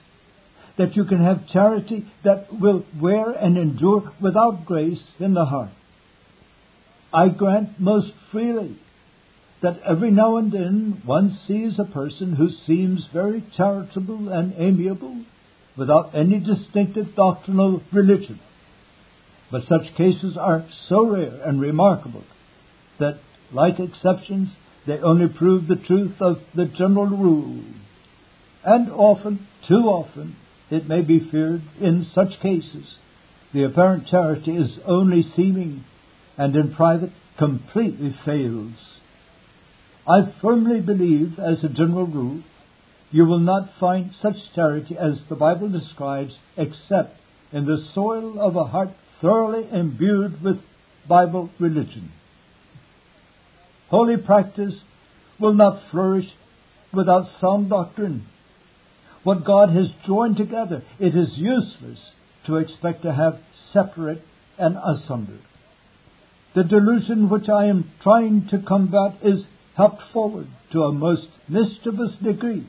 [0.78, 5.72] that you can have charity that will wear and endure without grace in the heart.
[7.14, 8.78] I grant most freely
[9.62, 15.24] that every now and then one sees a person who seems very charitable and amiable
[15.78, 18.40] without any distinctive doctrinal religion.
[19.52, 22.24] But such cases are so rare and remarkable
[23.00, 23.20] that,
[23.52, 24.50] like exceptions,
[24.86, 27.64] they only prove the truth of the general rule.
[28.66, 30.36] And often, too often,
[30.70, 32.96] it may be feared, in such cases,
[33.54, 35.84] the apparent charity is only seeming,
[36.38, 38.74] and in private completely fails.
[40.08, 42.42] I firmly believe, as a general rule,
[43.12, 47.18] you will not find such charity as the Bible describes except
[47.52, 48.90] in the soil of a heart
[49.22, 50.58] thoroughly imbued with
[51.08, 52.12] Bible religion.
[53.90, 54.74] Holy practice
[55.40, 56.26] will not flourish
[56.92, 58.26] without sound doctrine.
[59.24, 62.00] What God has joined together, it is useless
[62.48, 63.40] to expect to have
[63.72, 64.22] separate
[64.58, 65.40] and asunder.
[66.56, 72.16] The delusion which I am trying to combat is helped forward to a most mischievous
[72.24, 72.68] degree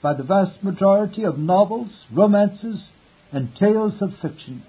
[0.00, 2.88] by the vast majority of novels, romances,
[3.30, 4.62] and tales of fiction.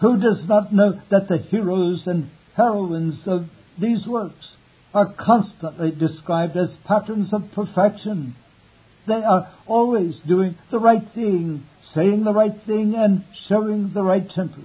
[0.00, 3.46] Who does not know that the heroes and heroines of
[3.80, 4.48] these works
[4.92, 8.34] are constantly described as patterns of perfection?
[9.06, 14.28] They are always doing the right thing, saying the right thing, and showing the right
[14.28, 14.62] temper.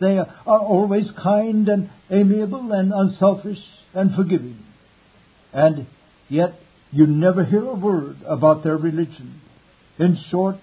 [0.00, 3.58] They are always kind and amiable and unselfish
[3.94, 4.58] and forgiving.
[5.52, 5.86] And
[6.28, 6.54] yet
[6.90, 9.40] you never hear a word about their religion.
[9.98, 10.56] In short,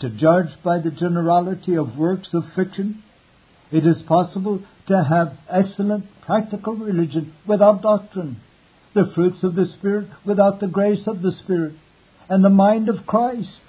[0.00, 3.02] to judge by the generality of works of fiction,
[3.72, 8.40] it is possible to have excellent practical religion without doctrine,
[8.94, 11.74] the fruits of the Spirit without the grace of the Spirit,
[12.28, 13.60] and the mind of Christ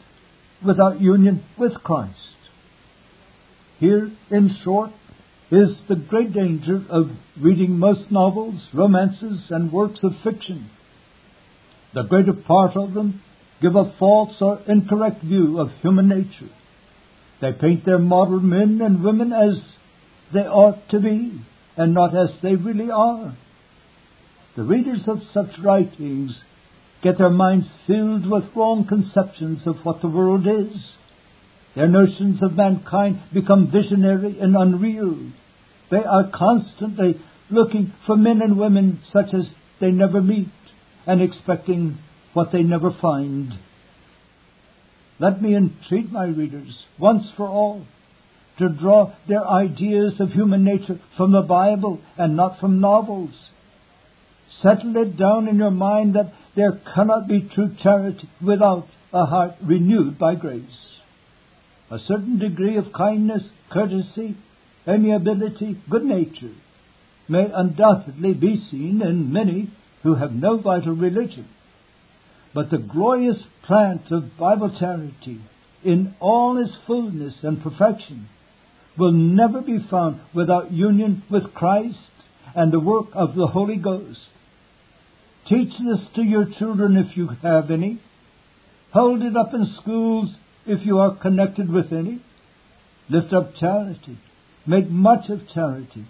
[0.66, 2.36] without union with Christ.
[3.80, 4.92] Here, in short,
[5.52, 7.10] is the great danger of
[7.40, 10.70] reading most novels, romances, and works of fiction
[11.98, 13.22] the greater part of them
[13.60, 16.52] give a false or incorrect view of human nature.
[17.42, 19.60] They paint their model men and women as
[20.32, 21.42] they ought to be,
[21.76, 23.36] and not as they really are.
[24.56, 26.40] The readers of such writings
[27.02, 30.98] get their minds filled with wrong conceptions of what the world is.
[31.78, 35.16] Their notions of mankind become visionary and unreal.
[35.92, 39.48] They are constantly looking for men and women such as
[39.80, 40.50] they never meet
[41.06, 42.00] and expecting
[42.34, 43.60] what they never find.
[45.20, 47.86] Let me entreat my readers, once for all,
[48.58, 53.50] to draw their ideas of human nature from the Bible and not from novels.
[54.64, 59.54] Settle it down in your mind that there cannot be true charity without a heart
[59.62, 60.98] renewed by grace.
[61.90, 64.36] A certain degree of kindness, courtesy,
[64.88, 66.54] amiability, good nature
[67.30, 69.70] may undoubtedly be seen in many
[70.04, 71.48] who have no vital religion.
[72.54, 75.42] But the glorious plant of Bible charity
[75.84, 78.30] in all its fullness and perfection
[78.98, 81.98] will never be found without union with Christ
[82.56, 84.20] and the work of the Holy Ghost.
[85.48, 88.02] Teach this to your children if you have any.
[88.92, 90.36] Hold it up in schools
[90.68, 92.22] if you are connected with any.
[93.10, 94.18] Lift up charity.
[94.66, 96.06] Make much of charity.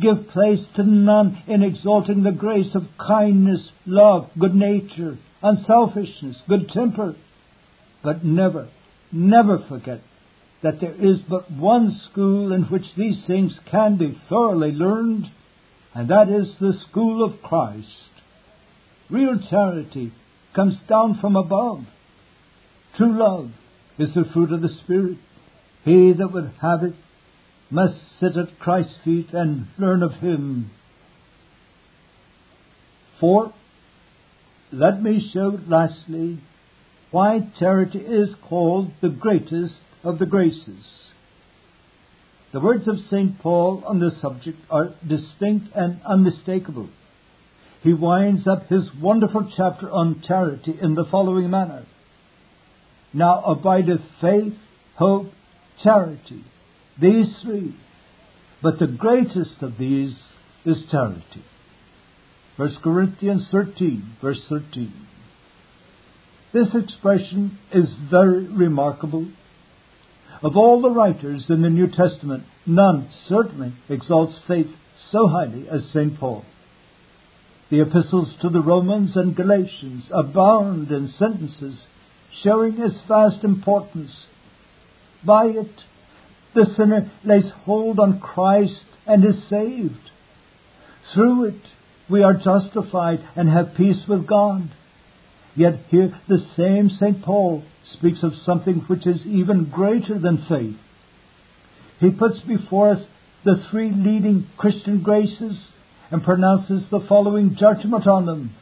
[0.00, 6.68] Give place to none in exalting the grace of kindness, love, good nature, unselfishness, good
[6.70, 7.14] temper.
[8.02, 8.68] But never,
[9.12, 10.00] never forget
[10.62, 15.26] that there is but one school in which these things can be thoroughly learned,
[15.94, 17.86] and that is the school of Christ.
[19.08, 20.12] Real charity
[20.54, 21.84] comes down from above.
[22.96, 23.50] True love
[24.00, 25.18] is the fruit of the Spirit.
[25.84, 26.94] He that would have it
[27.70, 30.70] must sit at Christ's feet and learn of Him.
[33.20, 33.52] For,
[34.72, 36.40] let me show lastly
[37.10, 40.86] why charity is called the greatest of the graces.
[42.52, 43.38] The words of St.
[43.40, 46.88] Paul on this subject are distinct and unmistakable.
[47.82, 51.84] He winds up his wonderful chapter on charity in the following manner
[53.12, 54.54] Now abideth faith,
[54.96, 55.32] hope,
[55.82, 56.44] charity
[57.00, 57.74] these three.
[58.62, 60.14] But the greatest of these
[60.64, 61.44] is charity.
[62.56, 64.92] 1 Corinthians 13, verse 13.
[66.52, 69.28] This expression is very remarkable.
[70.42, 74.66] Of all the writers in the New Testament, none certainly exalts faith
[75.10, 76.18] so highly as St.
[76.18, 76.44] Paul.
[77.70, 81.76] The epistles to the Romans and Galatians abound in sentences
[82.42, 84.10] showing its vast importance
[85.24, 85.72] By it,
[86.54, 90.10] the sinner lays hold on Christ and is saved.
[91.14, 91.62] Through it,
[92.08, 94.70] we are justified and have peace with God.
[95.54, 97.22] Yet here the same St.
[97.22, 97.64] Paul
[97.98, 100.76] speaks of something which is even greater than faith.
[101.98, 103.02] He puts before us
[103.44, 105.58] the three leading Christian graces
[106.10, 108.54] and pronounces the following judgment on them.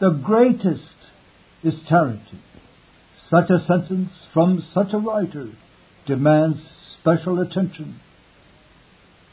[0.00, 0.82] The greatest
[1.62, 2.40] is charity.
[3.30, 5.50] Such a sentence from such a writer
[6.06, 6.58] demands
[7.00, 8.00] special attention.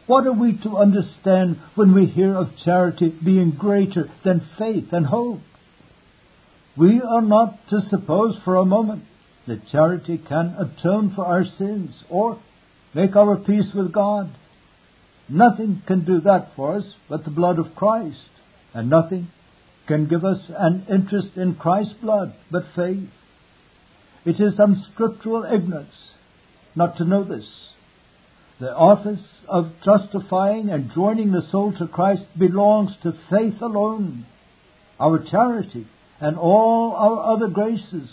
[0.07, 5.05] What are we to understand when we hear of charity being greater than faith and
[5.05, 5.39] hope?
[6.77, 9.03] We are not to suppose for a moment
[9.47, 12.39] that charity can atone for our sins or
[12.93, 14.29] make our peace with God.
[15.29, 18.29] Nothing can do that for us but the blood of Christ,
[18.73, 19.29] and nothing
[19.87, 23.09] can give us an interest in Christ's blood but faith.
[24.25, 25.93] It is unscriptural ignorance
[26.75, 27.45] not to know this.
[28.59, 34.25] The office of justifying and joining the soul to Christ belongs to faith alone.
[34.99, 35.87] Our charity
[36.19, 38.09] and all our other graces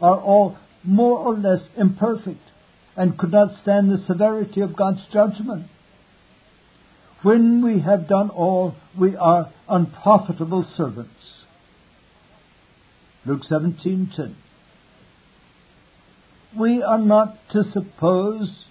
[0.00, 2.40] are all more or less imperfect
[2.96, 5.66] and could not stand the severity of God's judgment.
[7.22, 11.10] When we have done all, we are unprofitable servants.
[13.26, 14.34] Luke 17:10
[16.58, 18.64] We are not to suppose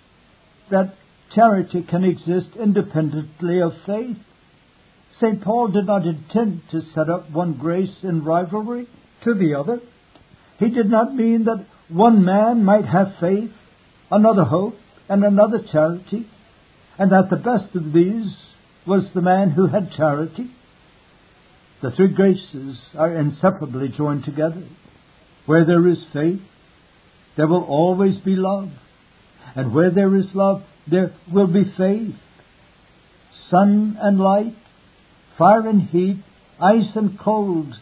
[0.70, 0.96] that
[1.34, 4.18] charity can exist independently of faith.
[5.20, 5.42] St.
[5.42, 8.88] Paul did not intend to set up one grace in rivalry
[9.24, 9.80] to the other.
[10.60, 13.52] He did not mean that one man might have faith,
[14.12, 14.76] another hope,
[15.08, 16.28] and another charity,
[16.98, 18.36] and that the best of these
[18.88, 20.52] was the man who had charity.
[21.82, 24.64] The three graces are inseparably joined together.
[25.46, 26.42] Where there is faith,
[27.38, 28.70] there will always be love.
[29.56, 32.16] And where there is love, there will be faith.
[33.50, 34.56] Sun and light,
[35.38, 36.24] fire and heat,
[36.60, 37.76] ice and cold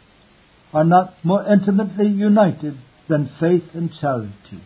[0.73, 2.77] are not more intimately united
[3.07, 4.61] than faith and charity.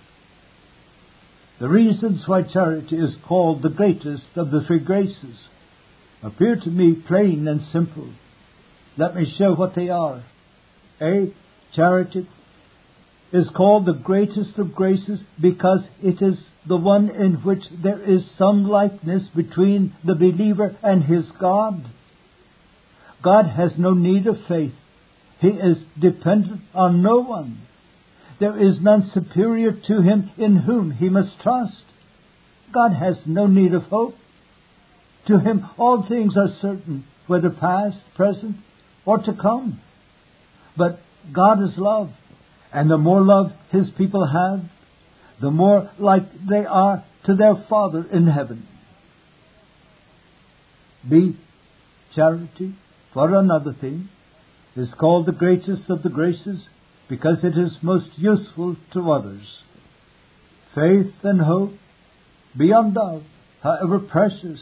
[1.60, 5.48] The reasons why charity is called the greatest of the three graces
[6.24, 8.10] appear to me plain and simple.
[8.98, 10.24] Let me show what they are.
[11.02, 11.34] A.
[11.76, 12.28] Charity
[13.32, 18.22] is called the greatest of graces because it is the one in which there is
[18.38, 21.86] some likeness between the believer and his God.
[23.22, 24.74] God has no need of faith.
[25.40, 27.62] He is dependent on no one.
[28.40, 31.84] There is none superior to him in whom he must trust.
[32.74, 34.16] God has no need of hope.
[35.28, 38.58] To him all things are certain, whether past, present,
[39.06, 39.82] or to come.
[40.78, 41.00] But
[41.34, 42.12] God is love,
[42.74, 44.70] and the more love his people have,
[45.42, 48.68] the more like they are to their Father in heaven.
[51.08, 51.38] B.
[52.16, 52.76] Charity,
[53.14, 54.10] for another thing,
[54.76, 56.68] is called the greatest of the graces
[57.10, 59.46] because it is most useful to others.
[60.76, 61.74] Faith and hope,
[62.58, 63.24] beyond doubt,
[63.64, 64.60] however precious,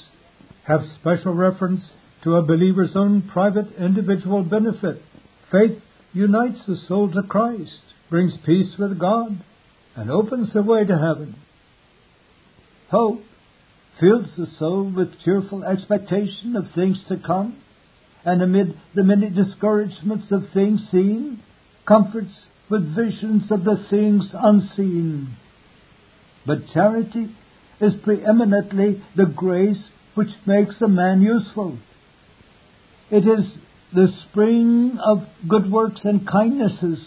[0.65, 1.81] have special reference
[2.23, 5.01] to a believer's own private individual benefit.
[5.51, 5.79] Faith
[6.13, 7.81] unites the soul to Christ,
[8.15, 9.43] brings peace with God,
[9.93, 11.35] and opens the way to heaven.
[12.89, 13.19] Hope
[13.99, 17.61] fills the soul with cheerful expectation of things to come,
[18.23, 21.43] and amid the many discouragements of things seen,
[21.85, 22.31] comforts
[22.69, 25.35] with visions of the things unseen.
[26.45, 27.35] But charity
[27.81, 31.77] is preeminently the grace which makes a man useful.
[33.11, 33.45] It is
[33.93, 36.99] the spring of good works and kindnesses.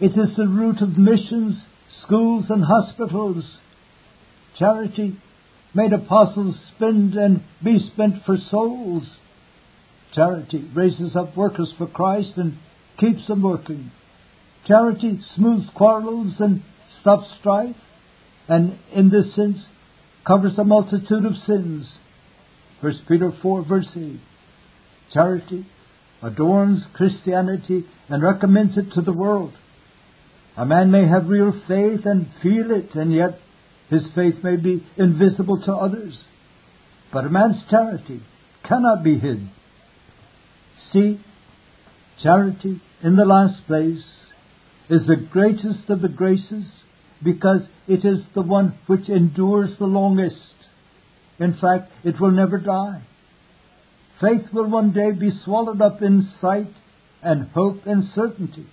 [0.00, 1.62] It is the root of missions,
[2.02, 3.58] schools, and hospitals.
[4.58, 5.18] Charity
[5.74, 9.04] made apostles spend and be spent for souls.
[10.14, 12.56] Charity raises up workers for Christ and
[12.98, 13.92] keeps them working.
[14.66, 16.62] Charity smooths quarrels and
[17.00, 17.76] stops strife,
[18.48, 19.66] and in this sense
[20.26, 21.92] covers a multitude of sins.
[22.80, 24.18] 1 Peter 4 verse 8.
[25.12, 25.66] Charity
[26.22, 29.52] adorns Christianity and recommends it to the world.
[30.60, 33.38] A man may have real faith and feel it, and yet
[33.88, 36.20] his faith may be invisible to others.
[37.10, 38.20] But a man's charity
[38.68, 39.48] cannot be hid.
[40.92, 41.18] C,
[42.22, 44.04] charity, in the last place,
[44.90, 46.66] is the greatest of the graces
[47.24, 50.36] because it is the one which endures the longest.
[51.38, 53.00] In fact, it will never die.
[54.20, 56.74] Faith will one day be swallowed up in sight
[57.22, 58.66] and hope and certainty.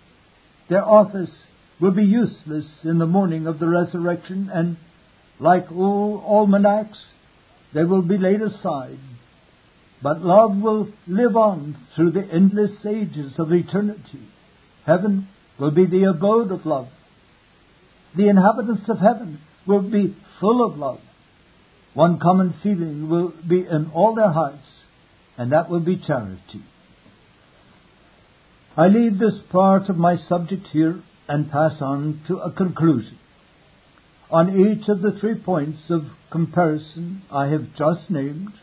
[0.68, 1.32] Their office
[1.80, 4.78] will be useless in the morning of the resurrection and
[5.40, 6.98] like old almanacs,
[7.74, 9.00] they will be laid aside.
[10.02, 14.28] But love will live on through the endless ages of eternity.
[14.86, 15.28] Heaven
[15.60, 16.88] will be the abode of love.
[18.16, 21.00] The inhabitants of heaven will be full of love.
[21.94, 24.66] One common feeling will be in all their hearts,
[25.38, 26.64] and that will be charity.
[28.76, 33.18] I leave this part of my subject here and pass on to a conclusion.
[34.30, 36.02] On each of the three points of
[36.32, 38.54] comparison I have just named,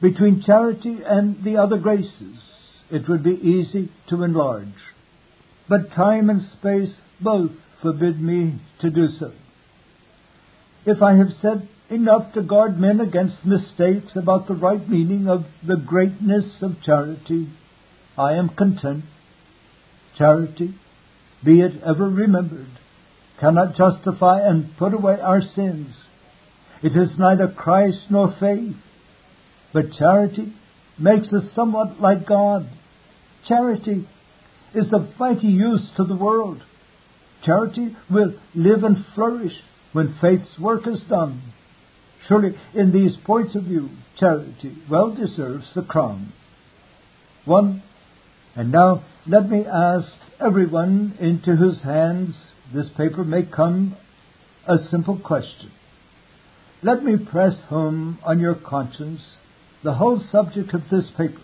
[0.00, 2.38] between charity and the other graces,
[2.90, 4.74] it would be easy to enlarge.
[5.68, 9.32] But time and space both forbid me to do so.
[10.84, 15.46] If I have said enough to guard men against mistakes about the right meaning of
[15.66, 17.48] the greatness of charity,
[18.18, 19.04] I am content.
[20.16, 20.74] Charity,
[21.44, 22.70] be it ever remembered,
[23.40, 25.94] cannot justify and put away our sins.
[26.82, 28.76] It is neither Christ nor faith,
[29.72, 30.54] but charity
[30.98, 32.68] makes us somewhat like God.
[33.46, 34.06] Charity
[34.74, 36.62] is of mighty use to the world.
[37.44, 39.52] Charity will live and flourish
[39.92, 41.42] when faith's work is done.
[42.26, 46.32] Surely, in these points of view, charity well deserves the crown.
[47.44, 47.82] One,
[48.56, 50.08] and now let me ask
[50.40, 52.34] everyone into whose hands
[52.72, 53.96] this paper may come
[54.66, 55.70] a simple question.
[56.82, 59.20] Let me press home on your conscience
[59.82, 61.40] the whole subject of this paper.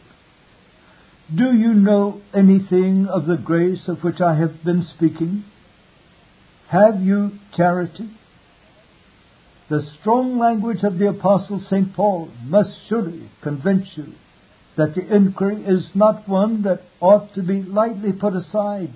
[1.35, 5.45] Do you know anything of the grace of which I have been speaking?
[6.69, 8.11] Have you charity?
[9.69, 11.95] The strong language of the Apostle St.
[11.95, 14.15] Paul must surely convince you
[14.81, 18.95] that the inquiry is not one that ought to be lightly put aside.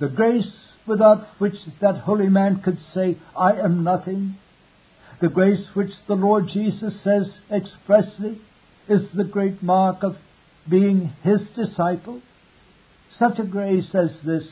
[0.00, 0.52] The grace
[0.86, 4.36] without which that holy man could say, I am nothing,
[5.22, 8.38] the grace which the Lord Jesus says expressly
[8.86, 10.16] is the great mark of
[10.68, 12.20] being his disciple.
[13.18, 14.44] Such a grace as this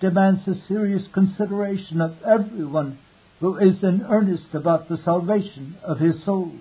[0.00, 2.98] demands a serious consideration of everyone
[3.38, 6.52] who is in earnest about the salvation of his soul.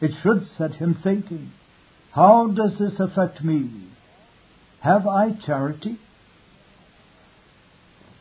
[0.00, 1.50] It should set him thinking,
[2.14, 3.88] how does this affect me?
[4.80, 5.98] Have I charity?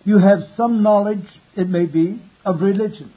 [0.04, 3.14] You have some knowledge, it may be, of religion.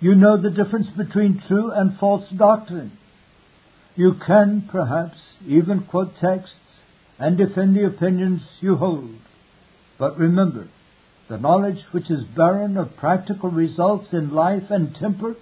[0.00, 2.92] You know the difference between true and false doctrine.
[3.96, 6.56] You can, perhaps, even quote texts
[7.18, 9.14] and defend the opinions you hold.
[9.98, 10.68] But remember,
[11.30, 15.36] the knowledge which is barren of practical results in life and temper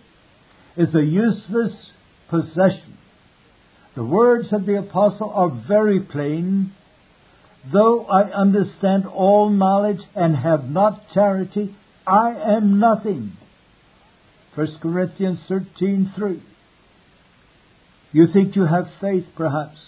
[0.77, 1.73] is a useless
[2.31, 2.99] possession.
[3.95, 6.73] The words of the apostle are very plain.
[7.71, 11.75] Though I understand all knowledge and have not charity,
[12.07, 13.33] I am nothing.
[14.55, 16.41] 1 Corinthians 13:3.
[18.13, 19.79] You think you have faith, perhaps.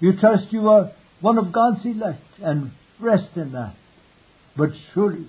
[0.00, 3.74] You trust you are one of God's elect and rest in that.
[4.56, 5.26] But surely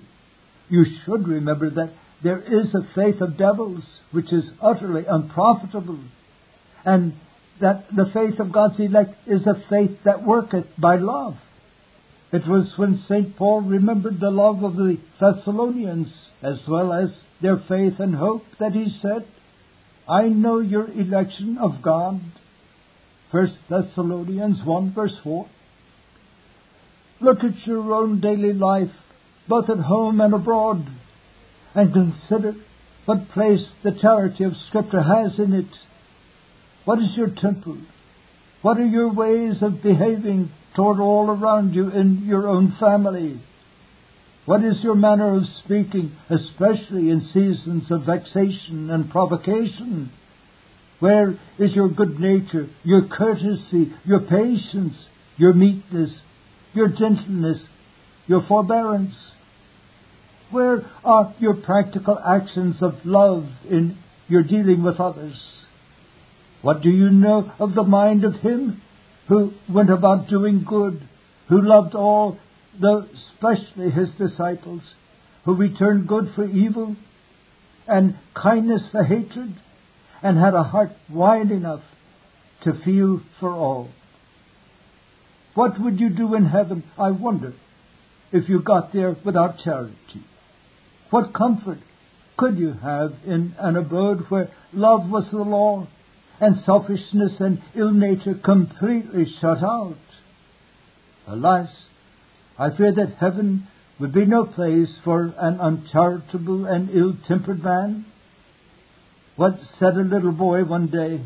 [0.68, 1.90] you should remember that
[2.22, 5.98] there is a faith of devils which is utterly unprofitable,
[6.84, 7.14] and
[7.60, 11.36] that the faith of God's elect is a faith that worketh by love.
[12.32, 13.36] It was when St.
[13.36, 18.72] Paul remembered the love of the Thessalonians as well as their faith and hope that
[18.72, 19.26] he said,
[20.08, 22.20] I know your election of God.
[23.30, 25.48] 1 Thessalonians 1 verse 4.
[27.20, 28.92] Look at your own daily life,
[29.48, 30.86] both at home and abroad,
[31.74, 32.54] and consider
[33.06, 35.66] what place the charity of Scripture has in it.
[36.86, 37.76] What is your temper?
[38.62, 43.40] What are your ways of behaving toward all around you in your own family?
[44.44, 50.12] What is your manner of speaking, especially in seasons of vexation and provocation?
[51.00, 54.94] Where is your good nature, your courtesy, your patience,
[55.36, 56.20] your meekness,
[56.72, 57.64] your gentleness,
[58.28, 59.16] your forbearance?
[60.52, 65.65] Where are your practical actions of love in your dealing with others?
[66.66, 68.82] What do you know of the mind of Him
[69.28, 71.00] who went about doing good,
[71.48, 72.38] who loved all
[72.82, 74.82] though especially his disciples,
[75.44, 76.96] who returned good for evil
[77.86, 79.54] and kindness for hatred,
[80.24, 81.84] and had a heart wide enough
[82.64, 83.88] to feel for all.
[85.54, 87.52] What would you do in heaven, I wonder,
[88.32, 90.24] if you got there without charity?
[91.10, 91.78] What comfort
[92.36, 95.86] could you have in an abode where love was the law
[96.40, 99.96] and selfishness and ill nature completely shut out?
[101.26, 101.68] Alas,
[102.58, 103.66] I fear that heaven
[103.98, 108.06] would be no place for an uncharitable and ill-tempered man.
[109.36, 111.20] What said a little boy one day?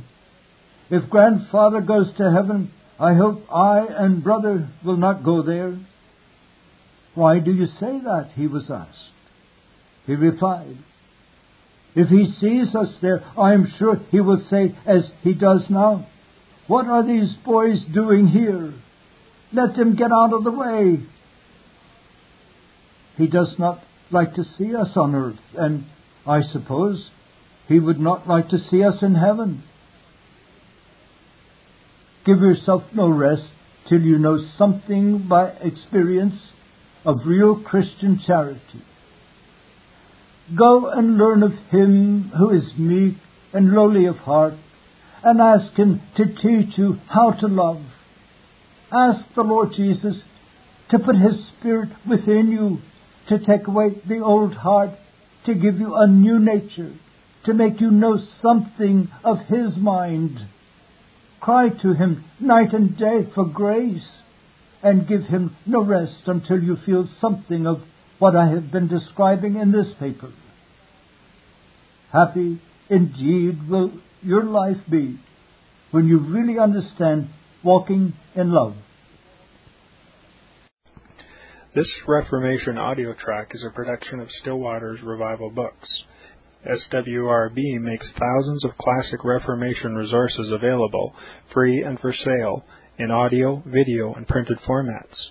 [0.91, 5.79] If grandfather goes to heaven, I hope I and brother will not go there.
[7.15, 8.31] Why do you say that?
[8.35, 8.99] he was asked.
[10.07, 10.77] He replied,
[11.95, 16.07] If he sees us there, I am sure he will say, as he does now,
[16.67, 18.73] What are these boys doing here?
[19.53, 21.01] Let them get out of the way.
[23.17, 23.83] He does not
[24.13, 25.85] like to see us on earth, and
[26.27, 27.11] I suppose
[27.67, 29.65] he would not like to see us in heaven.
[32.25, 33.51] Give yourself no rest
[33.89, 36.53] till you know something by experience
[37.05, 38.83] of real Christian charity.
[40.57, 43.17] Go and learn of him who is meek
[43.53, 44.55] and lowly of heart,
[45.23, 47.83] and ask him to teach you how to love.
[48.93, 50.17] Ask the Lord Jesus
[50.91, 52.79] to put his Spirit within you
[53.31, 54.91] to take away the old heart,
[55.47, 56.93] to give you a new nature,
[57.45, 60.39] to make you know something of His mind.
[61.41, 64.07] Cry to Him night and day for grace,
[64.83, 67.83] and give Him no rest until you feel something of
[68.21, 70.31] what I have been describing in this paper.
[72.13, 73.93] Happy indeed will
[74.23, 75.19] your life be
[75.91, 77.31] when you really understand
[77.65, 78.75] walking in love.
[81.75, 85.89] This Reformation audio track is a production of Still Waters Revival Books.
[86.67, 91.15] SWRB makes thousands of classic Reformation resources available,
[91.55, 92.65] free and for sale,
[92.99, 95.31] in audio, video, and printed formats.